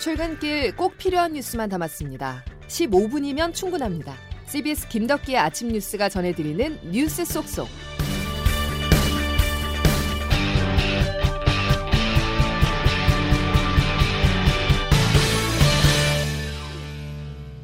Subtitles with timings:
[0.00, 2.42] 출근길 꼭 필요한 뉴스만 담았습니다.
[2.68, 4.14] 15분이면 충분합니다.
[4.46, 7.68] CBS 김덕기의 아침 뉴스가 전해드리는 뉴스 속속.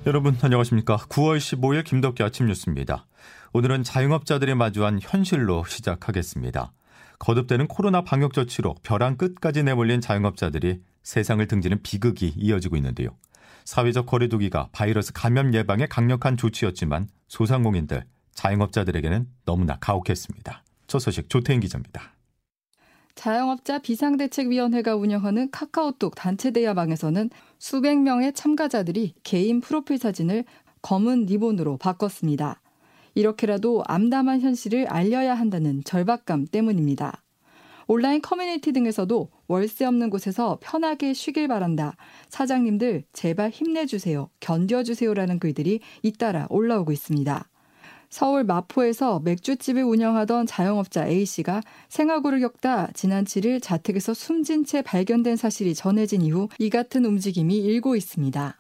[0.05, 0.99] 여러분 안녕하십니까?
[0.99, 3.07] 9월 15일 김덕기 아침 뉴스입니다.
[3.55, 6.73] 오늘은 자영업자들이 마주한 현실로 시작하겠습니다.
[7.19, 13.11] 거듭되는 코로나 방역 조치로 벼랑 끝까지 내몰린 자영업자들이 세상을 등지는 비극이 이어지고 있는데요.
[13.65, 20.65] 사회적 거리두기가 바이러스 감염 예방에 강력한 조치였지만 소상공인들, 자영업자들에게는 너무나 가혹했습니다.
[20.89, 22.13] 첫 소식 조태인 기자입니다.
[23.15, 30.45] 자영업자 비상대책위원회가 운영하는 카카오톡 단체 대화방에서는 수백 명의 참가자들이 개인 프로필 사진을
[30.83, 32.61] 검은 리본으로 바꿨습니다.
[33.15, 37.23] 이렇게라도 암담한 현실을 알려야 한다는 절박감 때문입니다.
[37.89, 41.97] 온라인 커뮤니티 등에서도 월세 없는 곳에서 편하게 쉬길 바란다.
[42.29, 44.29] 사장님들 제발 힘내주세요.
[44.41, 47.49] 견뎌주세요라는 글들이 잇따라 올라오고 있습니다.
[48.09, 55.75] 서울 마포에서 맥주집을 운영하던 자영업자 A씨가 생화고를 겪다 지난 7일 자택에서 숨진 채 발견된 사실이
[55.75, 58.57] 전해진 이후 이 같은 움직임이 일고 있습니다.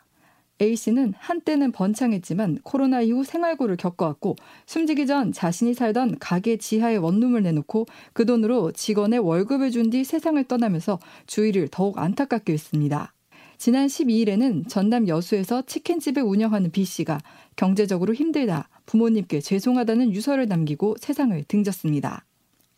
[0.60, 7.86] A씨는 한때는 번창했지만 코로나 이후 생활고를 겪어왔고 숨지기 전 자신이 살던 가게 지하에 원룸을 내놓고
[8.12, 13.12] 그 돈으로 직원의 월급을 준 뒤 세상을 떠나면서 주위를 더욱 안타깝게 했습니다.
[13.58, 17.18] 지난 12일에는 전남 여수에서 치킨집을 운영하는 B씨가
[17.54, 22.24] 경제적으로 힘들다, 부모님께 죄송하다는 유서를 남기고 세상을 등졌습니다.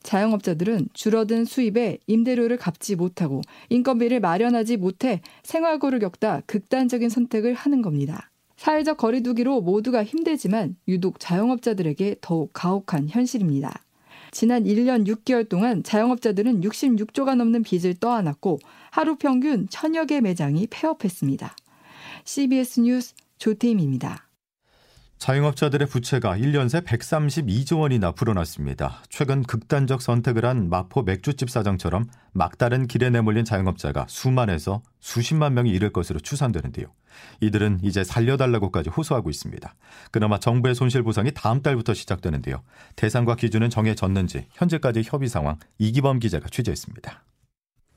[0.02, 8.30] 자영업자들은 줄어든 수입에 임대료를 갚지 못하고 인건비를 마련하지 못해 생활고를 겪다 극단적인 선택을 하는 겁니다.
[8.56, 13.84] 사회적 거리두기로 모두가 힘들지만 유독 자영업자들에게 더욱 가혹한 현실입니다.
[14.30, 18.58] 지난 1년 6개월 동안 자영업자들은 66조가 넘는 빚을 떠안았고
[18.90, 21.54] 하루 평균 천여 개 매장이 폐업했습니다.
[22.24, 24.27] CBS 뉴스 조태임입니다.
[25.18, 29.02] 자영업자들의 부채가 1년 새 132조 원이나 불어났습니다.
[29.08, 35.92] 최근 극단적 선택을 한 마포 맥주집 사장처럼 막다른 길에 내몰린 자영업자가 수만에서 수십만 명이 이를
[35.92, 36.86] 것으로 추산되는데요.
[37.40, 39.74] 이들은 이제 살려달라고까지 호소하고 있습니다.
[40.12, 42.62] 그나마 정부의 손실 보상이 다음 달부터 시작되는데요.
[42.94, 47.24] 대상과 기준은 정해졌는지 현재까지 협의 상황 이기범 기자가 취재했습니다.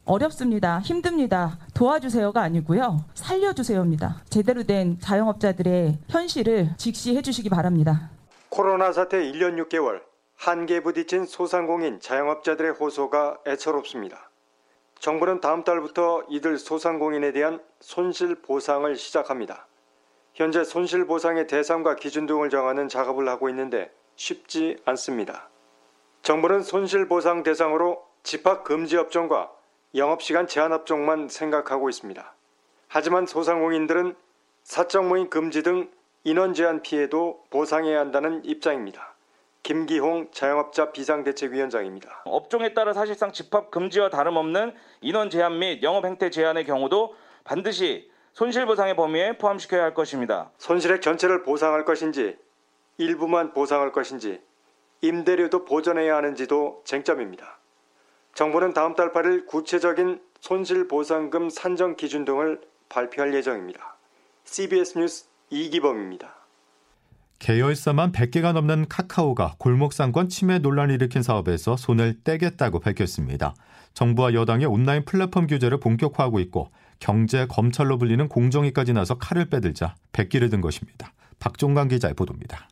[0.05, 0.79] 어렵습니다.
[0.79, 1.59] 힘듭니다.
[1.73, 3.05] 도와주세요가 아니고요.
[3.13, 4.23] 살려주세요입니다.
[4.29, 8.09] 제대로 된 자영업자들의 현실을 직시해 주시기 바랍니다.
[8.49, 10.01] 코로나 사태 1년 6개월
[10.35, 14.31] 한계에 부딪힌 소상공인 자영업자들의 호소가 애처롭습니다.
[14.99, 19.67] 정부는 다음 달부터 이들 소상공인에 대한 손실 보상을 시작합니다.
[20.33, 25.49] 현재 손실 보상의 대상과 기준 등을 정하는 작업을 하고 있는데 쉽지 않습니다.
[26.23, 29.51] 정부는 손실 보상 대상으로 집합 금지 업종과
[29.93, 32.33] 영업시간 제한 업종만 생각하고 있습니다.
[32.87, 34.15] 하지만 소상공인들은
[34.63, 35.89] 사적 모임 금지 등
[36.23, 39.15] 인원 제한 피해도 보상해야 한다는 입장입니다.
[39.63, 42.23] 김기홍 자영업자 비상대책위원장입니다.
[42.25, 48.65] 업종에 따라 사실상 집합 금지와 다름없는 인원 제한 및 영업 행태 제한의 경우도 반드시 손실
[48.65, 50.51] 보상의 범위에 포함시켜야 할 것입니다.
[50.57, 52.37] 손실액 전체를 보상할 것인지
[52.97, 54.41] 일부만 보상할 것인지
[55.01, 57.60] 임대료도 보전해야 하는지도 쟁점입니다.
[58.33, 63.97] 정부는 다음 달 8일 구체적인 손실보상금 산정 기준 등을 발표할 예정입니다.
[64.45, 66.41] CBS 뉴스 이기범입니다.
[67.39, 73.55] 계열사만 100개가 넘는 카카오가 골목상권 침해 논란을 일으킨 사업에서 손을 떼겠다고 밝혔습니다.
[73.93, 76.69] 정부와 여당의 온라인 플랫폼 규제를 본격화하고 있고
[76.99, 81.13] 경제 검찰로 불리는 공정위까지 나서 칼을 빼들자 백기를 든 것입니다.
[81.39, 82.69] 박종강 기자의 보도입니다.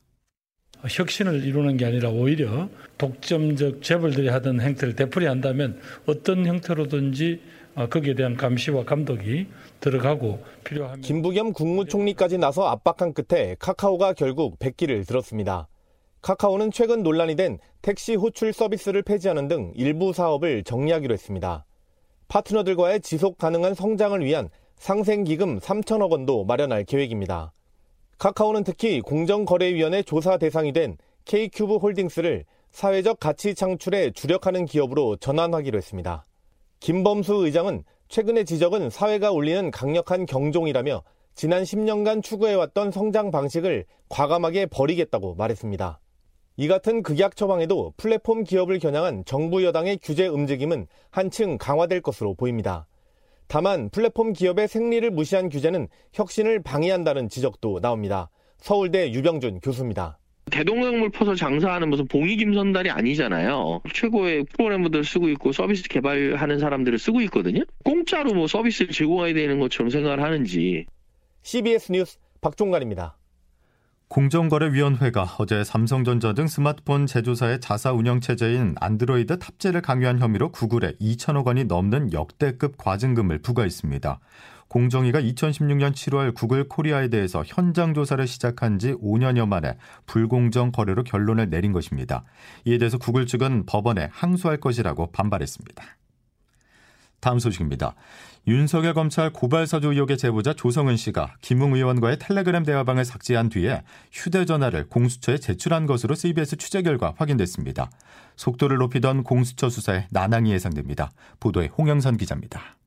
[0.87, 7.41] 혁신을 이루는 게 아니라 오히려 독점적 재벌들이 하던 행태를 되풀이한다면 어떤 형태로든지
[7.89, 9.47] 거기에 대한 감시와 감독이
[9.79, 15.67] 들어가고 필요하면 김부겸 국무총리까지 나서 압박한 끝에 카카오가 결국 백기를 들었습니다.
[16.21, 21.65] 카카오는 최근 논란이 된 택시 호출 서비스를 폐지하는 등 일부 사업을 정리하기로 했습니다.
[22.27, 27.53] 파트너들과의 지속 가능한 성장을 위한 상생기금 3천억 원도 마련할 계획입니다.
[28.19, 36.25] 카카오는 특히 공정거래위원회 조사 대상이 된 K큐브 홀딩스를 사회적 가치 창출에 주력하는 기업으로 전환하기로 했습니다.
[36.81, 41.01] 김범수 의장은 최근의 지적은 사회가 올리는 강력한 경종이라며
[41.33, 46.01] 지난 10년간 추구해왔던 성장 방식을 과감하게 버리겠다고 말했습니다.
[46.57, 52.85] 이 같은 극약 처방에도 플랫폼 기업을 겨냥한 정부 여당의 규제 움직임은 한층 강화될 것으로 보입니다.
[53.49, 58.29] 다만 플랫폼 기업의 생리를 무시한 규제는 혁신을 방해한다는 지적도 나옵니다.
[58.59, 60.19] 서울대 유병준 교수입니다.
[60.51, 63.81] 대동강물 퍼서 장사하는 무슨 봉이 김선달이 아니잖아요.
[63.91, 67.63] 최고의 프로그래머들 쓰고 있고 서비스 개발하는 사람들을 쓰고 있거든요.
[67.83, 70.85] 공짜로 뭐 서비스를 제공해야 되는 것처럼 생각을 하는지.
[71.41, 73.17] CBS 뉴스 박종관입니다.
[74.09, 81.45] 공정거래위원회가 어제 삼성전자 등 스마트폰 제조사의 자사 운영 체제인 안드로이드 탑재를 강요한 혐의로 구글에 2천억
[81.45, 84.19] 원이 넘는 역대급 과징금을 부과했습니다.
[84.67, 89.77] 공정위가 2016년 7월 구글 코리아에 대해서 현장 조사를 시작한 지 5년여 만에
[90.07, 92.23] 불공정 거래로 결론을 내린 것입니다.
[92.65, 95.83] 이에 대해서 구글 측은 법원에 항소할 것이라고 반발했습니다.
[97.19, 97.95] 다음 소식입니다.
[98.47, 105.37] 윤석열 검찰 고발사주 의혹의 제보자 조성은 씨가 김웅 의원과의 텔레그램 대화방을 삭제한 뒤에 휴대전화를 공수처에
[105.37, 107.91] 제출한 것으로 CBS 취재 결과 확인됐습니다.
[108.37, 111.11] 속도를 높이던 공수처 수사에 난항이 예상됩니다.
[111.39, 112.77] 보도에 홍영선 기자입니다.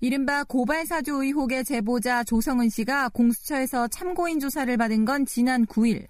[0.00, 6.06] 이른바 고발사주 의혹의 제보자 조성은 씨가 공수처에서 참고인 조사를 받은 건 지난 9일.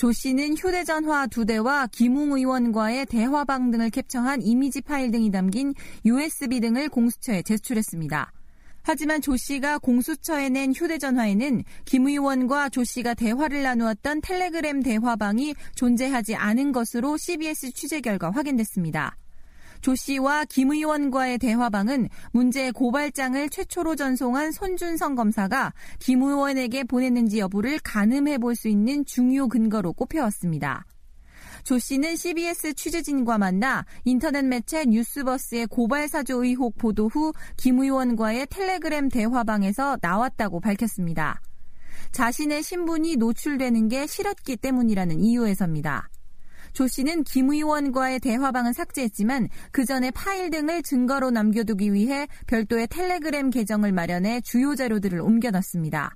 [0.00, 5.74] 조 씨는 휴대전화 두 대와 김웅 의원과의 대화방 등을 캡처한 이미지 파일 등이 담긴
[6.06, 8.32] USB 등을 공수처에 제출했습니다.
[8.80, 16.34] 하지만 조 씨가 공수처에 낸 휴대전화에는 김 의원과 조 씨가 대화를 나누었던 텔레그램 대화방이 존재하지
[16.34, 19.18] 않은 것으로 CBS 취재 결과 확인됐습니다.
[19.80, 27.78] 조 씨와 김 의원과의 대화방은 문제 고발장을 최초로 전송한 손준성 검사가 김 의원에게 보냈는지 여부를
[27.82, 30.84] 가늠해 볼 수 있는 중요 근거로 꼽혀왔습니다.
[31.62, 39.08] 조 씨는 CBS 취재진과 만나 인터넷 매체 뉴스버스의 고발사주 의혹 보도 후 김 의원과의 텔레그램
[39.08, 41.40] 대화방에서 나왔다고 밝혔습니다.
[42.12, 46.08] 자신의 신분이 노출되는 게 싫었기 때문이라는 이유에서입니다.
[46.72, 53.50] 조 씨는 김 의원과의 대화방은 삭제했지만 그 전에 파일 등을 증거로 남겨두기 위해 별도의 텔레그램
[53.50, 56.14] 계정을 마련해 주요 자료들을 옮겨놨습니다.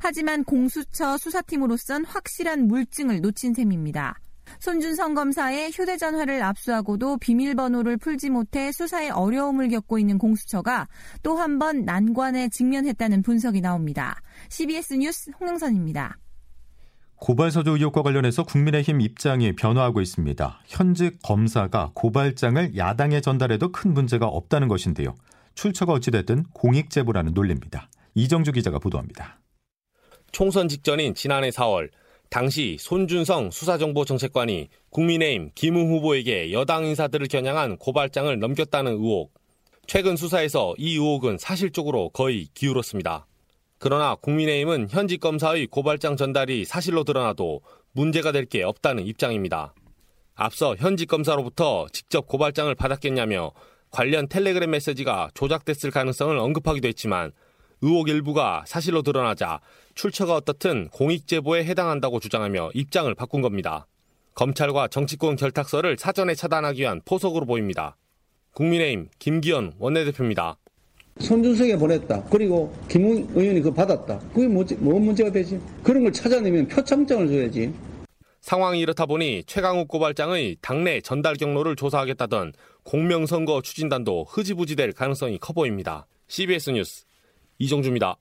[0.00, 4.18] 하지만 공수처 수사팀으로선 확실한 물증을 놓친 셈입니다.
[4.58, 10.88] 손준성 검사의 휴대전화를 압수하고도 비밀번호를 풀지 못해 수사에 어려움을 겪고 있는 공수처가
[11.22, 14.20] 또 한 번 난관에 직면했다는 분석이 나옵니다.
[14.50, 16.18] CBS 뉴스 홍영선입니다.
[17.22, 20.60] 고발서주 의혹과 관련해서 국민의힘 입장이 변화하고 있습니다.
[20.66, 25.14] 현직 검사가 고발장을 야당에 전달해도 큰 문제가 없다는 것인데요.
[25.54, 27.88] 출처가 어찌됐든 공익 제보라는 논리입니다.
[28.16, 29.38] 이정주 기자가 보도합니다.
[30.32, 31.90] 총선 직전인 지난해 4월
[32.28, 39.32] 당시 손준성 수사정보정책관이 국민의힘 김웅 후보에게 여당 인사들을 겨냥한 고발장을 넘겼다는 의혹.
[39.86, 43.26] 최근 수사에서 이 의혹은 사실적으로 거의 기울었습니다.
[43.82, 49.74] 그러나 국민의힘은 현직 검사의 고발장 전달이 사실로 드러나도 문제가 될 게 없다는 입장입니다.
[50.36, 53.50] 앞서 현직 검사로부터 직접 고발장을 받았겠냐며
[53.90, 57.32] 관련 텔레그램 메시지가 조작됐을 가능성을 언급하기도 했지만
[57.80, 59.60] 의혹 일부가 사실로 드러나자
[59.96, 63.88] 출처가 어떻든 공익 제보에 해당한다고 주장하며 입장을 바꾼 겁니다.
[64.36, 67.96] 검찰과 정치권 결탁서를 사전에 차단하기 위한 포석으로 보입니다.
[68.52, 70.58] 국민의힘 김기현 원내대표입니다.
[71.18, 72.24] 손준석에 보냈다.
[72.24, 74.18] 그리고 김웅 의원이 그거 받았다.
[74.34, 75.60] 그게 뭐, 뭐 문제가 되지?
[75.82, 77.72] 그런 걸 찾아내면 표창장을 줘야지.
[78.40, 85.52] 상황이 이렇다 보니 최강욱 고발장의 당내 전달 경로를 조사하겠다던 공명선거 추진단도 흐지부지 될 가능성이 커
[85.52, 86.06] 보입니다.
[86.26, 87.04] CBS 뉴스
[87.58, 88.16] 이정주입니다.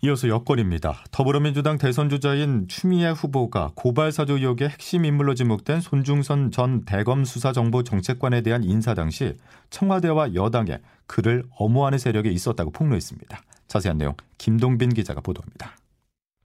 [0.00, 1.02] 이어서 여권입니다.
[1.10, 7.82] 더불어민주당 대선 주자인 추미애 후보가 고발 사주 의혹의 핵심 인물로 지목된 손중선 전 대검 수사정보
[7.82, 9.34] 정책관에 대한 인사 당시
[9.70, 13.40] 청와대와 여당에 그를 엄호하는 세력이 있었다고 폭로했습니다.
[13.66, 15.76] 자세한 내용 김동빈 기자가 보도합니다.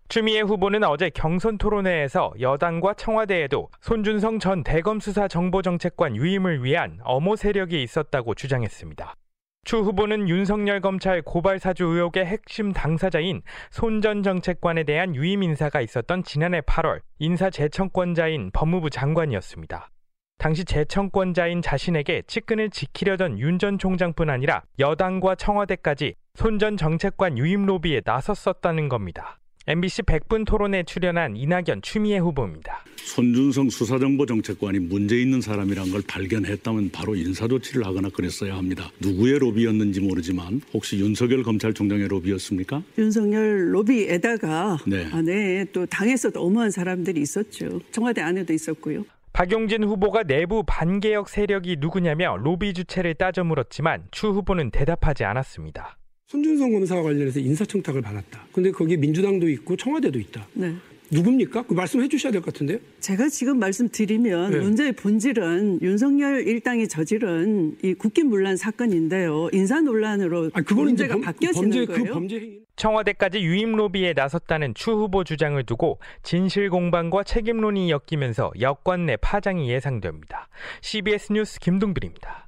[0.09, 7.35] 추미애 후보는 어제 경선 토론회에서 여당과 청와대에도 손준성 전 대검 수사 정보정책관 유임을 위한 엄호
[7.35, 9.15] 세력이 있었다고 주장했습니다.
[9.63, 13.41] 추 후보는 윤석열 검찰 고발 사주 의혹의 핵심 당사자인
[13.71, 19.89] 손 전 정책관에 대한 유임 인사가 있었던 지난해 8월 인사 재청권자인 법무부 장관이었습니다.
[20.37, 27.65] 당시 재청권자인 자신에게 측근을 지키려던 윤 전 총장뿐 아니라 여당과 청와대까지 손 전 정책관 유임
[27.65, 29.39] 로비에 나섰었다는 겁니다.
[29.67, 32.72] MBC 100분 토론에 출연한 이낙연 추미애 후보입니다.
[33.05, 38.91] 손준성 수사정보정책관이 문제 있는 사람이란 걸 발견했다면 바로 인사조치를 하거나 그랬어야 합니다.
[38.99, 42.81] 누구의 로비였는지 모르지만 혹시 윤석열 검찰총장의 로비였습니까?
[42.97, 45.05] 윤석열 로비에다가 네.
[45.11, 47.81] 안에 또 당에서도 어마한 사람들이 있었죠.
[47.91, 49.05] 청와대 안에도 있었고요.
[49.33, 55.97] 박용진 후보가 내부 반개혁 세력이 누구냐며 로비 주체를 따져 물었지만 추 후보는 대답하지 않았습니다.
[56.27, 58.47] 손준성 검사와 관련해서 인사청탁을 받았다.
[58.51, 60.47] 근데 거기 민주당도 있고 청와대도 있다.
[60.53, 60.73] 네.
[61.11, 61.63] 누굽니까?
[61.63, 62.79] 그 말씀해 주셔야 될 것 같은데요.
[62.99, 64.59] 제가 지금 말씀드리면 네.
[64.59, 69.49] 문제의 본질은 윤석열 일당이 저지른 이 국기문란 사건인데요.
[69.53, 72.05] 인사 논란으로 아, 문제가 범, 바뀌어지는 범죄, 그 거예요.
[72.05, 72.59] 그 범죄 행위...
[72.75, 79.69] 청와대까지 유임 로비에 나섰다는 추 후보 주장을 두고 진실 공방과 책임론이 엮이면서 여권 내 파장이
[79.69, 80.47] 예상됩니다.
[80.81, 82.47] CBS 뉴스 김동빈입니다.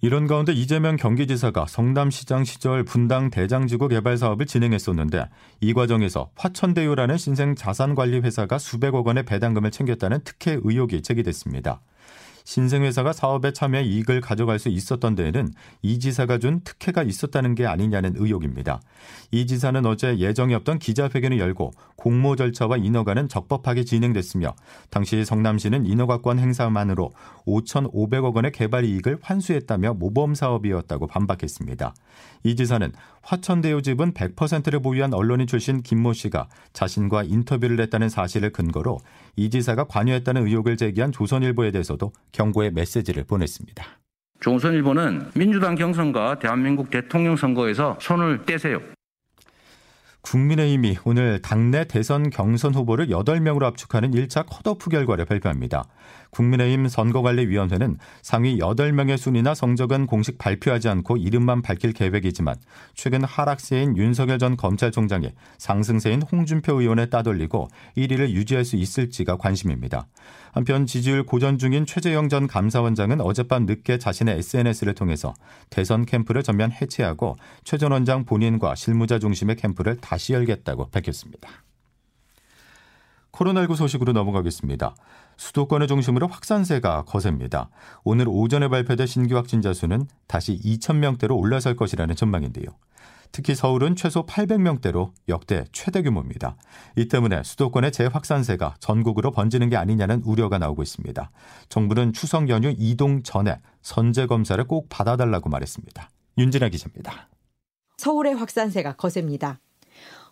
[0.00, 5.24] 이런 가운데 이재명 경기지사가 성남시장 시절 분당 대장지구 개발 사업을 진행했었는데
[5.60, 11.80] 이 과정에서 화천대유라는 신생 자산관리 회사가 수백억 원의 배당금을 챙겼다는 특혜 의혹이 제기됐습니다.
[12.48, 15.52] 신생회사가 사업에 참여 이익을 가져갈 수 있었던 데에는
[15.82, 18.80] 이 지사가 준 특혜가 있었다는 게 아니냐는 의혹입니다.
[19.30, 24.54] 이 지사는 어제 예정이 없던 기자회견을 열고 공모 절차와 인허가는 적법하게 진행됐으며
[24.88, 27.10] 당시 성남시는 인허가권 행사만으로
[27.46, 31.92] 5,500억 원의 개발 이익을 환수했다며 모범 사업이었다고 반박했습니다.
[32.44, 32.90] 이 지사는
[33.28, 39.00] 화천대유 집은 100%를 보유한 언론인 출신 김모 씨가 자신과 인터뷰를 했다는 사실을 근거로
[39.36, 43.84] 이 지사가 관여했다는 의혹을 제기한 조선일보에 대해서도 경고의 메시지를 보냈습니다.
[44.40, 48.80] 조선일보는 민주당 경선과 대한민국 대통령 선거에서 손을 떼세요.
[50.22, 55.84] 국민의힘이 오늘 당내 대선 경선 후보를 8명으로 압축하는 1차 컷오프 결과를 발표합니다.
[56.30, 62.56] 국민의힘 선거관리위원회는 상위 8명의 순위나 성적은 공식 발표하지 않고 이름만 밝힐 계획이지만
[62.94, 70.06] 최근 하락세인 윤석열 전 검찰총장이 상승세인 홍준표 의원에 따돌리고 1위를 유지할 수 있을지가 관심입니다.
[70.52, 75.32] 한편 지지율 고전 중인 최재형 전 감사원장은 어젯밤 늦게 자신의 SNS를 통해서
[75.70, 81.48] 대선 캠프를 전면 해체하고 최 전 원장 본인과 실무자 중심의 캠프를 다시 열겠다고 밝혔습니다.
[83.30, 84.96] 코로나19 소식으로 넘어가겠습니다.
[85.38, 87.70] 수도권을 중심으로 확산세가 거셉니다.
[88.04, 92.66] 오늘 오전에 발표된 신규 확진자 수는 다시 2,000명대로 올라설 것이라는 전망인데요.
[93.30, 96.56] 특히 서울은 최소 800명대로 역대 최대 규모입니다.
[96.96, 101.30] 이 때문에 수도권의 재확산세가 전국으로 번지는 게 아니냐는 우려가 나오고 있습니다.
[101.68, 106.10] 정부는 추석 연휴 이동 전에 선제 검사를 꼭 받아달라고 말했습니다.
[106.38, 107.28] 윤진아 기자입니다.
[107.98, 109.60] 서울의 확산세가 거셉니다.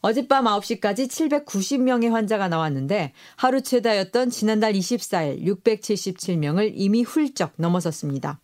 [0.07, 8.39] 어젯밤 9시까지 790명의 환자가 나왔는데 하루 최다였던 지난달 24일 677명을 이미 훌쩍 넘어섰습니다.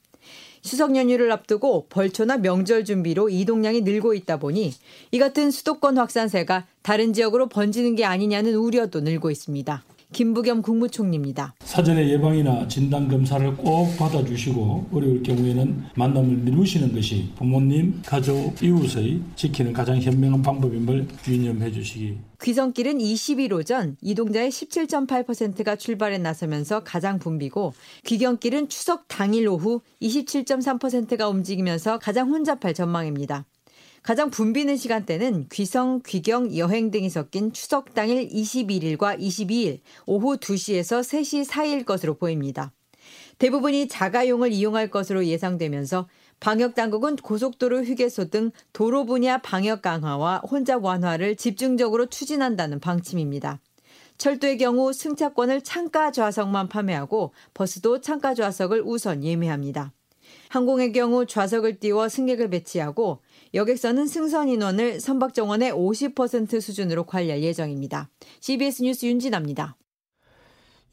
[0.62, 4.75] 추석 연휴를 앞두고 벌초나 명절 준비로 이동량이 늘고 있다 보니
[5.12, 9.85] 이 같은 수도권 확산세가 다른 지역으로 번지는 게 아니냐는 우려도 늘고 있습니다.
[10.12, 11.54] 김부겸 국무총리입니다.
[11.61, 19.73] 사전에 예방이나 진단 검사를 꼭 받아주시고 어려울 경우에는 만남을 미루시는 것이 부모님, 가족, 이웃의 지키는
[19.73, 22.19] 가장 현명한 방법임을 유념해 주시기.
[22.42, 27.73] 귀성길은 20일 오전 이동자의 17.8%가 출발에 나서면서 가장 붐비고
[28.04, 33.47] 귀경길은 추석 당일 오후 27.3%가 움직이면서 가장 혼잡할 전망입니다.
[34.03, 41.45] 가장 붐비는 시간대는 귀성, 귀경, 여행 등이 섞인 추석 당일 21일과 22일 오후 2시에서 3시
[41.45, 42.73] 사이일 것으로 보입니다.
[43.39, 46.09] 대부분이 자가용을 이용할 것으로 예상되면서
[46.41, 53.61] 방역 당국은 고속도로 휴게소 등 도로 분야 방역 강화와 혼잡 완화를 집중적으로 추진한다는 방침입니다.
[54.19, 59.93] 철도의 경우 승차권을 창가 좌석만 판매하고 버스도 창가 좌석을 우선 예매합니다.
[60.53, 63.23] 항공의 경우 좌석을 띄워 승객을 배치하고
[63.55, 68.11] 여객선은 승선 인원을 선박 정원의 50% 수준으로 관리할 예정입니다.
[68.41, 69.79] CBS 뉴스 윤진아입니다.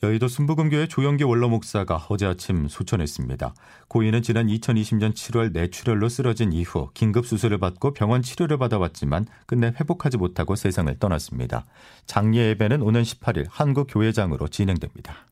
[0.01, 3.53] 여의도 순부금교회 조영기 원로 목사가 어제 아침 소천했습니다.
[3.89, 10.15] 고인은 지난 2020년 7월 뇌출혈로 쓰러진 이후 긴급 수술을 받고 병원 치료를 받아왔지만 끝내 회복하지
[10.15, 11.65] 못하고 세상을 떠났습니다.
[12.05, 15.28] 장례 예배는 오는 18일 한국교회장으로 진행됩니다.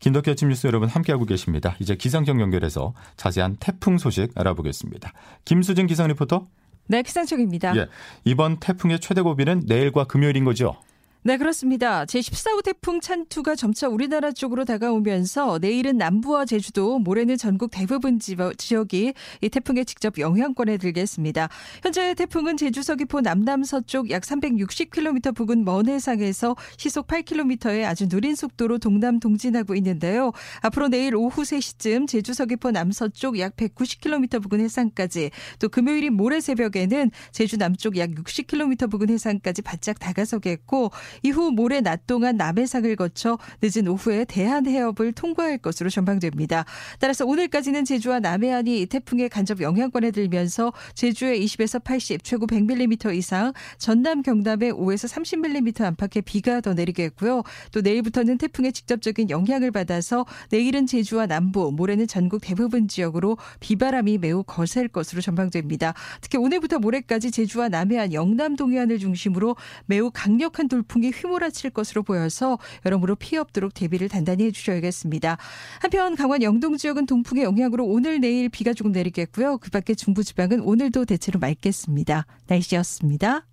[0.00, 1.76] 김덕기 아침 뉴스 여러분 함께하고 계십니다.
[1.80, 5.12] 이제 기상청 연결해서 자세한 태풍 소식 알아보겠습니다.
[5.44, 6.46] 김수진 기상 리포터.
[6.86, 7.76] 네, 기상청입니다.
[7.76, 7.86] 예,
[8.24, 10.76] 이번 태풍의 최대 고비는 내일과 금요일인 거죠?
[11.24, 12.04] 네, 그렇습니다.
[12.04, 19.48] 제14호 태풍 찬투가 점차 우리나라 쪽으로 다가오면서 내일은 남부와 제주도, 모레는 전국 대부분 지역이 이
[19.48, 21.48] 태풍의 직접 영향권에 들겠습니다.
[21.82, 28.36] 현재 태풍은 제주 서귀포 남남 서쪽 약 360km 부근 먼 해상에서 시속 8km의 아주 느린
[28.36, 30.30] 속도로 동남 동진하고 있는데요.
[30.60, 37.10] 앞으로 내일 오후 3시쯤 제주 서귀포 남서쪽 약 190km 부근 해상까지 또 금요일인 모레 새벽에는
[37.32, 43.88] 제주 남쪽 약 60km 부근 해상까지 바짝 다가서겠고 이후 모레 낮 동안 남해상을 거쳐 늦은
[43.88, 46.64] 오후에 대한 해협을 통과할 것으로 전망됩니다.
[46.98, 54.22] 따라서 오늘까지는 제주와 남해안이 태풍의 간접 영향권에 들면서 제주에 20에서 80, 최고 100mm 이상, 전남
[54.22, 57.42] 경남에 5에서 30mm 안팎의 비가 더 내리겠고요.
[57.72, 64.42] 또 내일부터는 태풍의 직접적인 영향을 받아서 내일은 제주와 남부, 모레는 전국 대부분 지역으로 비바람이 매우
[64.42, 65.94] 거셀 것으로 전망됩니다.
[66.20, 69.56] 특히 오늘부터 모레까지 제주와 남해안, 영남 동해안을 중심으로
[69.86, 75.38] 매우 강력한 돌풍 돌풍이 휘몰아칠 것으로 보여서 여러모로 피해 없도록 대비를 단단히 해주셔야겠습니다.
[75.80, 79.58] 한편 강원 영동 지역은 동풍의 영향으로 오늘 내일 비가 조금 내리겠고요.
[79.58, 82.26] 그밖에 중부지방은 오늘도 대체로 맑겠습니다.
[82.46, 83.46] 날씨였습니다.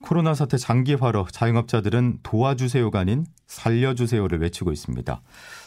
[0.00, 5.20] 코로나 사태 장기화로 자영업자들은 도와주세요가 아닌 살려주세요를 외치고 있습니다.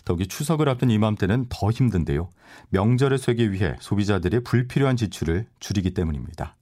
[0.05, 2.29] 더욱이 추석을 앞둔 이맘때는 더 힘든데요.
[2.69, 6.55] 명절을 쇠기 위해 소비자들의 불필요한 지출을 줄이기 때문입니다.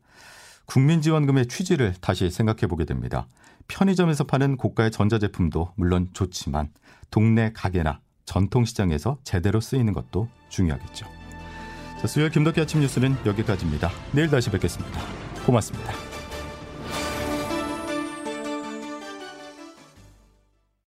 [0.66, 3.28] 국민지원금의 취지를 다시 생각해 보게 됩니다.
[3.70, 6.70] 편의점에서 파는 고가의 전자제품도 물론 좋지만
[7.10, 11.06] 동네 가게나 전통시장에서 제대로 쓰이는 것도 중요하겠죠.
[12.02, 13.90] 자, 수요일 김덕기 아침 뉴스는 여기까지입니다.
[14.12, 15.00] 내일 다시 뵙겠습니다.
[15.46, 16.09] 고맙습니다.